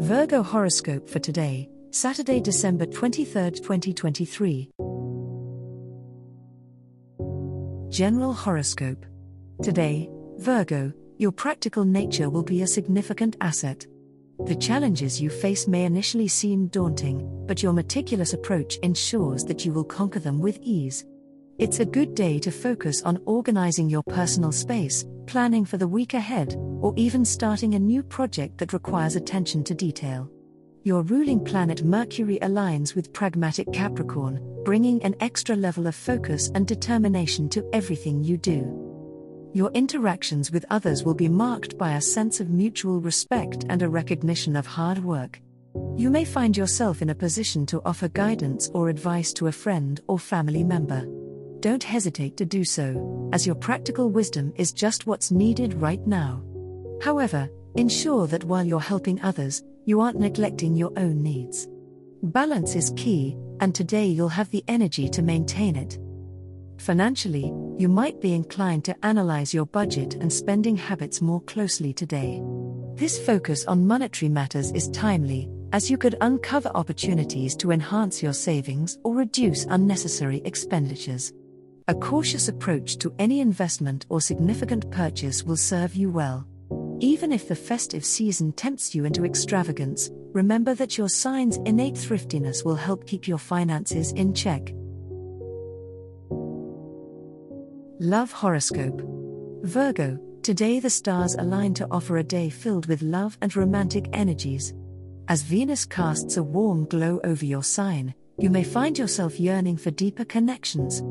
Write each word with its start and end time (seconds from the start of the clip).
Virgo 0.00 0.42
horoscope 0.42 1.10
for 1.10 1.18
today, 1.18 1.68
Saturday, 1.90 2.40
December 2.40 2.86
23, 2.86 3.50
2023. 3.50 4.70
General 7.90 8.32
horoscope. 8.32 9.04
Today, 9.62 10.08
Virgo, 10.38 10.90
your 11.18 11.32
practical 11.32 11.84
nature 11.84 12.30
will 12.30 12.42
be 12.42 12.62
a 12.62 12.66
significant 12.66 13.36
asset. 13.42 13.86
The 14.46 14.56
challenges 14.56 15.20
you 15.20 15.28
face 15.28 15.68
may 15.68 15.84
initially 15.84 16.28
seem 16.28 16.68
daunting, 16.68 17.44
but 17.46 17.62
your 17.62 17.74
meticulous 17.74 18.32
approach 18.32 18.78
ensures 18.78 19.44
that 19.44 19.66
you 19.66 19.72
will 19.74 19.84
conquer 19.84 20.18
them 20.18 20.38
with 20.40 20.58
ease. 20.62 21.04
It's 21.60 21.78
a 21.78 21.84
good 21.84 22.14
day 22.14 22.38
to 22.38 22.50
focus 22.50 23.02
on 23.02 23.20
organizing 23.26 23.90
your 23.90 24.02
personal 24.04 24.50
space, 24.50 25.04
planning 25.26 25.66
for 25.66 25.76
the 25.76 25.86
week 25.86 26.14
ahead, 26.14 26.54
or 26.56 26.94
even 26.96 27.22
starting 27.22 27.74
a 27.74 27.78
new 27.78 28.02
project 28.02 28.56
that 28.56 28.72
requires 28.72 29.14
attention 29.14 29.62
to 29.64 29.74
detail. 29.74 30.30
Your 30.84 31.02
ruling 31.02 31.44
planet 31.44 31.84
Mercury 31.84 32.38
aligns 32.40 32.94
with 32.94 33.12
pragmatic 33.12 33.70
Capricorn, 33.74 34.40
bringing 34.64 35.02
an 35.02 35.14
extra 35.20 35.54
level 35.54 35.86
of 35.86 35.94
focus 35.94 36.50
and 36.54 36.66
determination 36.66 37.46
to 37.50 37.68
everything 37.74 38.24
you 38.24 38.38
do. 38.38 39.50
Your 39.52 39.70
interactions 39.72 40.50
with 40.50 40.64
others 40.70 41.04
will 41.04 41.12
be 41.12 41.28
marked 41.28 41.76
by 41.76 41.92
a 41.92 42.00
sense 42.00 42.40
of 42.40 42.48
mutual 42.48 43.02
respect 43.02 43.66
and 43.68 43.82
a 43.82 43.88
recognition 43.90 44.56
of 44.56 44.66
hard 44.66 45.04
work. 45.04 45.42
You 45.94 46.08
may 46.08 46.24
find 46.24 46.56
yourself 46.56 47.02
in 47.02 47.10
a 47.10 47.14
position 47.14 47.66
to 47.66 47.82
offer 47.84 48.08
guidance 48.08 48.70
or 48.72 48.88
advice 48.88 49.34
to 49.34 49.48
a 49.48 49.52
friend 49.52 50.00
or 50.08 50.18
family 50.18 50.64
member 50.64 51.06
don't 51.60 51.82
hesitate 51.82 52.36
to 52.38 52.46
do 52.46 52.64
so, 52.64 53.30
as 53.32 53.46
your 53.46 53.54
practical 53.54 54.10
wisdom 54.10 54.52
is 54.56 54.72
just 54.72 55.06
what's 55.06 55.30
needed 55.30 55.74
right 55.74 56.04
now. 56.06 56.42
However, 57.02 57.50
ensure 57.76 58.26
that 58.28 58.44
while 58.44 58.64
you're 58.64 58.80
helping 58.80 59.20
others, 59.22 59.62
you 59.84 60.00
aren't 60.00 60.18
neglecting 60.18 60.74
your 60.74 60.92
own 60.96 61.22
needs. 61.22 61.68
Balance 62.22 62.74
is 62.74 62.92
key, 62.96 63.36
and 63.60 63.74
today 63.74 64.06
you'll 64.06 64.28
have 64.28 64.50
the 64.50 64.64
energy 64.68 65.08
to 65.10 65.22
maintain 65.22 65.76
it. 65.76 65.98
Financially, 66.78 67.52
you 67.76 67.88
might 67.88 68.20
be 68.20 68.32
inclined 68.32 68.84
to 68.86 68.96
analyze 69.04 69.52
your 69.52 69.66
budget 69.66 70.14
and 70.14 70.32
spending 70.32 70.76
habits 70.76 71.20
more 71.20 71.42
closely 71.42 71.92
today. 71.92 72.42
This 72.94 73.18
focus 73.18 73.64
on 73.66 73.86
monetary 73.86 74.28
matters 74.28 74.72
is 74.72 74.88
timely, 74.90 75.48
as 75.72 75.90
you 75.90 75.96
could 75.96 76.16
uncover 76.20 76.70
opportunities 76.74 77.54
to 77.56 77.70
enhance 77.70 78.22
your 78.22 78.32
savings 78.32 78.98
or 79.04 79.14
reduce 79.14 79.64
unnecessary 79.66 80.42
expenditures. 80.44 81.32
A 81.90 81.94
cautious 81.94 82.46
approach 82.46 82.98
to 82.98 83.12
any 83.18 83.40
investment 83.40 84.06
or 84.10 84.20
significant 84.20 84.88
purchase 84.92 85.42
will 85.42 85.56
serve 85.56 85.96
you 85.96 86.08
well. 86.08 86.46
Even 87.00 87.32
if 87.32 87.48
the 87.48 87.56
festive 87.56 88.04
season 88.04 88.52
tempts 88.52 88.94
you 88.94 89.04
into 89.04 89.24
extravagance, 89.24 90.08
remember 90.32 90.72
that 90.76 90.96
your 90.96 91.08
sign's 91.08 91.56
innate 91.66 91.98
thriftiness 91.98 92.64
will 92.64 92.76
help 92.76 93.08
keep 93.08 93.26
your 93.26 93.38
finances 93.38 94.12
in 94.12 94.32
check. 94.32 94.72
Love 97.98 98.30
Horoscope 98.30 99.02
Virgo, 99.64 100.16
today 100.44 100.78
the 100.78 100.88
stars 100.88 101.34
align 101.34 101.74
to 101.74 101.88
offer 101.90 102.18
a 102.18 102.22
day 102.22 102.50
filled 102.50 102.86
with 102.86 103.02
love 103.02 103.36
and 103.42 103.56
romantic 103.56 104.06
energies. 104.12 104.72
As 105.26 105.42
Venus 105.42 105.86
casts 105.86 106.36
a 106.36 106.42
warm 106.44 106.84
glow 106.84 107.18
over 107.24 107.44
your 107.44 107.64
sign, 107.64 108.14
you 108.38 108.48
may 108.48 108.62
find 108.62 108.96
yourself 108.96 109.40
yearning 109.40 109.76
for 109.76 109.90
deeper 109.90 110.24
connections. 110.24 111.02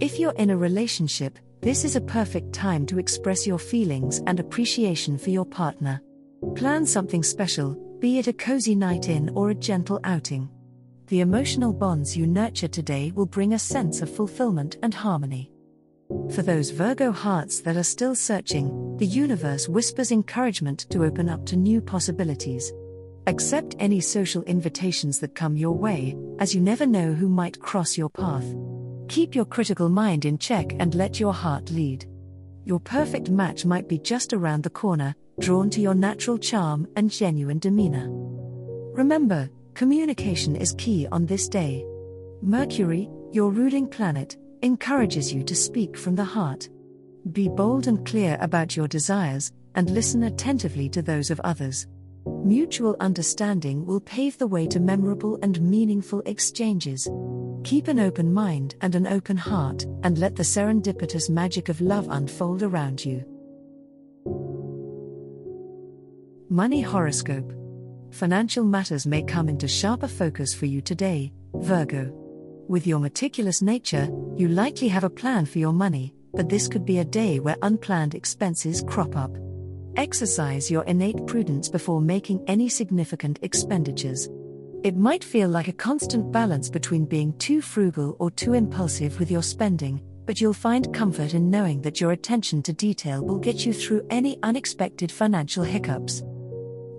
If 0.00 0.18
you're 0.18 0.32
in 0.32 0.50
a 0.50 0.56
relationship, 0.56 1.38
this 1.60 1.84
is 1.84 1.94
a 1.94 2.00
perfect 2.00 2.52
time 2.52 2.84
to 2.86 2.98
express 2.98 3.46
your 3.46 3.60
feelings 3.60 4.20
and 4.26 4.40
appreciation 4.40 5.16
for 5.16 5.30
your 5.30 5.46
partner. 5.46 6.00
Plan 6.56 6.84
something 6.84 7.22
special, 7.22 7.74
be 8.00 8.18
it 8.18 8.26
a 8.26 8.32
cozy 8.32 8.74
night 8.74 9.08
in 9.08 9.30
or 9.30 9.50
a 9.50 9.54
gentle 9.54 10.00
outing. 10.02 10.50
The 11.06 11.20
emotional 11.20 11.72
bonds 11.72 12.16
you 12.16 12.26
nurture 12.26 12.66
today 12.66 13.12
will 13.14 13.26
bring 13.26 13.54
a 13.54 13.58
sense 13.58 14.02
of 14.02 14.14
fulfillment 14.14 14.78
and 14.82 14.92
harmony. 14.92 15.52
For 16.34 16.42
those 16.42 16.70
Virgo 16.70 17.12
hearts 17.12 17.60
that 17.60 17.76
are 17.76 17.84
still 17.84 18.16
searching, 18.16 18.96
the 18.96 19.06
universe 19.06 19.68
whispers 19.68 20.10
encouragement 20.10 20.86
to 20.90 21.04
open 21.04 21.28
up 21.28 21.46
to 21.46 21.56
new 21.56 21.80
possibilities. 21.80 22.72
Accept 23.28 23.76
any 23.78 24.00
social 24.00 24.42
invitations 24.42 25.20
that 25.20 25.36
come 25.36 25.56
your 25.56 25.76
way, 25.76 26.16
as 26.40 26.52
you 26.52 26.60
never 26.60 26.84
know 26.84 27.12
who 27.12 27.28
might 27.28 27.60
cross 27.60 27.96
your 27.96 28.10
path. 28.10 28.44
Keep 29.08 29.34
your 29.34 29.44
critical 29.44 29.88
mind 29.88 30.24
in 30.24 30.38
check 30.38 30.74
and 30.78 30.94
let 30.94 31.20
your 31.20 31.32
heart 31.32 31.70
lead. 31.70 32.06
Your 32.64 32.80
perfect 32.80 33.28
match 33.28 33.64
might 33.64 33.88
be 33.88 33.98
just 33.98 34.32
around 34.32 34.62
the 34.62 34.70
corner, 34.70 35.14
drawn 35.40 35.68
to 35.70 35.80
your 35.80 35.94
natural 35.94 36.38
charm 36.38 36.86
and 36.96 37.10
genuine 37.10 37.58
demeanor. 37.58 38.08
Remember, 38.94 39.50
communication 39.74 40.56
is 40.56 40.74
key 40.78 41.06
on 41.12 41.26
this 41.26 41.48
day. 41.48 41.84
Mercury, 42.40 43.10
your 43.32 43.50
ruling 43.50 43.86
planet, 43.86 44.36
encourages 44.62 45.32
you 45.32 45.42
to 45.42 45.54
speak 45.54 45.96
from 45.96 46.14
the 46.14 46.24
heart. 46.24 46.68
Be 47.32 47.48
bold 47.48 47.86
and 47.86 48.06
clear 48.06 48.38
about 48.40 48.76
your 48.76 48.88
desires, 48.88 49.52
and 49.74 49.90
listen 49.90 50.22
attentively 50.22 50.88
to 50.88 51.02
those 51.02 51.30
of 51.30 51.40
others. 51.40 51.86
Mutual 52.26 52.96
understanding 53.00 53.84
will 53.84 54.00
pave 54.00 54.38
the 54.38 54.46
way 54.46 54.66
to 54.66 54.80
memorable 54.80 55.38
and 55.42 55.60
meaningful 55.60 56.22
exchanges. 56.24 57.08
Keep 57.64 57.88
an 57.88 57.98
open 57.98 58.30
mind 58.30 58.74
and 58.82 58.94
an 58.94 59.06
open 59.06 59.38
heart, 59.38 59.84
and 60.02 60.18
let 60.18 60.36
the 60.36 60.42
serendipitous 60.42 61.30
magic 61.30 61.70
of 61.70 61.80
love 61.80 62.06
unfold 62.10 62.62
around 62.62 63.02
you. 63.02 63.24
Money 66.50 66.82
Horoscope 66.82 67.50
Financial 68.10 68.64
matters 68.64 69.06
may 69.06 69.22
come 69.22 69.48
into 69.48 69.66
sharper 69.66 70.06
focus 70.06 70.52
for 70.52 70.66
you 70.66 70.82
today, 70.82 71.32
Virgo. 71.54 72.12
With 72.68 72.86
your 72.86 72.98
meticulous 72.98 73.62
nature, 73.62 74.08
you 74.36 74.48
likely 74.48 74.88
have 74.88 75.04
a 75.04 75.10
plan 75.10 75.46
for 75.46 75.58
your 75.58 75.72
money, 75.72 76.14
but 76.34 76.50
this 76.50 76.68
could 76.68 76.84
be 76.84 76.98
a 76.98 77.04
day 77.04 77.40
where 77.40 77.56
unplanned 77.62 78.14
expenses 78.14 78.84
crop 78.86 79.16
up. 79.16 79.34
Exercise 79.96 80.70
your 80.70 80.84
innate 80.84 81.26
prudence 81.26 81.70
before 81.70 82.02
making 82.02 82.44
any 82.46 82.68
significant 82.68 83.38
expenditures. 83.40 84.28
It 84.84 84.98
might 84.98 85.24
feel 85.24 85.48
like 85.48 85.68
a 85.68 85.72
constant 85.72 86.30
balance 86.30 86.68
between 86.68 87.06
being 87.06 87.32
too 87.38 87.62
frugal 87.62 88.16
or 88.18 88.30
too 88.30 88.52
impulsive 88.52 89.18
with 89.18 89.30
your 89.30 89.42
spending, 89.42 90.02
but 90.26 90.42
you'll 90.42 90.52
find 90.52 90.92
comfort 90.92 91.32
in 91.32 91.48
knowing 91.48 91.80
that 91.80 92.02
your 92.02 92.12
attention 92.12 92.62
to 92.64 92.72
detail 92.74 93.24
will 93.24 93.38
get 93.38 93.64
you 93.64 93.72
through 93.72 94.06
any 94.10 94.38
unexpected 94.42 95.10
financial 95.10 95.64
hiccups. 95.64 96.22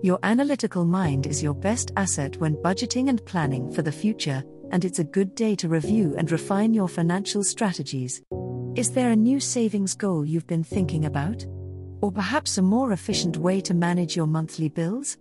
Your 0.02 0.18
analytical 0.24 0.84
mind 0.84 1.28
is 1.28 1.44
your 1.44 1.54
best 1.54 1.92
asset 1.96 2.36
when 2.38 2.56
budgeting 2.56 3.08
and 3.08 3.24
planning 3.24 3.70
for 3.70 3.82
the 3.82 3.92
future, 3.92 4.42
and 4.72 4.84
it's 4.84 4.98
a 4.98 5.04
good 5.04 5.36
day 5.36 5.54
to 5.54 5.68
review 5.68 6.12
and 6.18 6.32
refine 6.32 6.74
your 6.74 6.88
financial 6.88 7.44
strategies. 7.44 8.20
Is 8.74 8.90
there 8.90 9.12
a 9.12 9.16
new 9.16 9.38
savings 9.38 9.94
goal 9.94 10.26
you've 10.26 10.48
been 10.48 10.64
thinking 10.64 11.04
about? 11.04 11.46
Or 12.00 12.10
perhaps 12.10 12.58
a 12.58 12.62
more 12.62 12.90
efficient 12.90 13.36
way 13.36 13.60
to 13.60 13.74
manage 13.74 14.16
your 14.16 14.26
monthly 14.26 14.68
bills? 14.68 15.18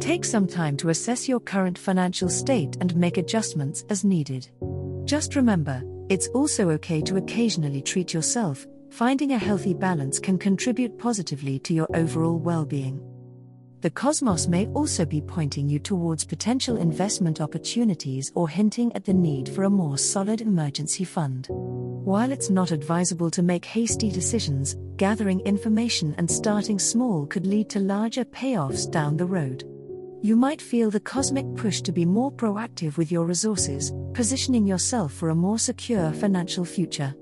Take 0.00 0.24
some 0.24 0.46
time 0.46 0.76
to 0.78 0.88
assess 0.88 1.28
your 1.28 1.40
current 1.40 1.78
financial 1.78 2.28
state 2.28 2.76
and 2.80 2.96
make 2.96 3.18
adjustments 3.18 3.84
as 3.90 4.04
needed. 4.04 4.48
Just 5.04 5.36
remember, 5.36 5.82
it's 6.08 6.28
also 6.28 6.70
okay 6.70 7.02
to 7.02 7.16
occasionally 7.16 7.82
treat 7.82 8.14
yourself, 8.14 8.66
finding 8.90 9.32
a 9.32 9.38
healthy 9.38 9.74
balance 9.74 10.18
can 10.18 10.38
contribute 10.38 10.98
positively 10.98 11.58
to 11.60 11.74
your 11.74 11.88
overall 11.94 12.38
well 12.38 12.64
being. 12.64 13.00
The 13.82 13.90
cosmos 13.90 14.48
may 14.48 14.66
also 14.68 15.04
be 15.04 15.20
pointing 15.20 15.68
you 15.68 15.78
towards 15.78 16.24
potential 16.24 16.78
investment 16.78 17.42
opportunities 17.42 18.32
or 18.34 18.48
hinting 18.48 18.90
at 18.94 19.04
the 19.04 19.12
need 19.12 19.50
for 19.50 19.64
a 19.64 19.70
more 19.70 19.98
solid 19.98 20.40
emergency 20.40 21.04
fund. 21.04 21.48
While 21.50 22.32
it's 22.32 22.48
not 22.48 22.70
advisable 22.70 23.30
to 23.32 23.42
make 23.42 23.64
hasty 23.66 24.10
decisions, 24.10 24.76
gathering 24.96 25.40
information 25.40 26.14
and 26.16 26.30
starting 26.30 26.78
small 26.78 27.26
could 27.26 27.46
lead 27.46 27.68
to 27.70 27.80
larger 27.80 28.24
payoffs 28.24 28.90
down 28.90 29.16
the 29.16 29.26
road. 29.26 29.64
You 30.22 30.36
might 30.36 30.62
feel 30.62 30.90
the 30.90 30.98
cosmic 30.98 31.44
push 31.54 31.82
to 31.82 31.92
be 31.92 32.06
more 32.06 32.32
proactive 32.32 32.96
with 32.96 33.12
your 33.12 33.26
resources, 33.26 33.92
positioning 34.14 34.66
yourself 34.66 35.12
for 35.12 35.28
a 35.28 35.34
more 35.34 35.58
secure 35.58 36.12
financial 36.12 36.64
future. 36.64 37.14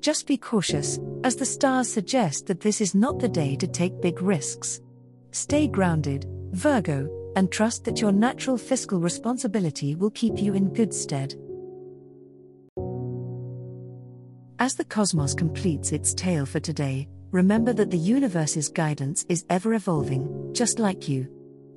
Just 0.00 0.26
be 0.26 0.38
cautious, 0.38 0.98
as 1.22 1.36
the 1.36 1.44
stars 1.44 1.92
suggest 1.92 2.46
that 2.46 2.60
this 2.60 2.80
is 2.80 2.94
not 2.94 3.18
the 3.18 3.28
day 3.28 3.56
to 3.56 3.66
take 3.66 4.00
big 4.00 4.22
risks. 4.22 4.80
Stay 5.38 5.68
grounded, 5.68 6.26
Virgo, 6.50 7.08
and 7.36 7.52
trust 7.52 7.84
that 7.84 8.00
your 8.00 8.10
natural 8.10 8.58
fiscal 8.58 8.98
responsibility 8.98 9.94
will 9.94 10.10
keep 10.10 10.36
you 10.42 10.54
in 10.54 10.74
good 10.74 10.92
stead. 10.92 11.32
As 14.58 14.74
the 14.74 14.84
cosmos 14.84 15.34
completes 15.34 15.92
its 15.92 16.12
tale 16.12 16.44
for 16.44 16.58
today, 16.58 17.06
remember 17.30 17.72
that 17.72 17.92
the 17.92 17.96
universe's 17.96 18.68
guidance 18.68 19.24
is 19.28 19.46
ever 19.48 19.74
evolving, 19.74 20.50
just 20.52 20.80
like 20.80 21.08
you. 21.08 21.28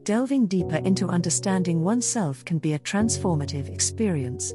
Delving 0.05 0.47
deeper 0.47 0.77
into 0.77 1.07
understanding 1.07 1.83
oneself 1.83 2.43
can 2.43 2.57
be 2.57 2.73
a 2.73 2.79
transformative 2.79 3.69
experience. 3.69 4.51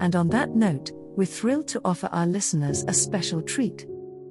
And 0.00 0.16
on 0.16 0.28
that 0.30 0.56
note, 0.56 0.90
we're 1.16 1.24
thrilled 1.24 1.68
to 1.68 1.80
offer 1.84 2.08
our 2.08 2.26
listeners 2.26 2.84
a 2.88 2.92
special 2.92 3.42
treat. 3.42 3.86